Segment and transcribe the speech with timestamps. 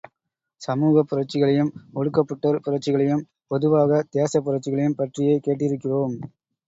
[0.61, 1.69] சமூகப் புரட்சிகளையும்,
[1.95, 6.17] ஒடுக்கப்பட்டோர் புரட்சிகளையும், பொதுவாகத் தேசப்புரட்சிகளையும் பற்றியே கேட்டிருக்கிறோம்.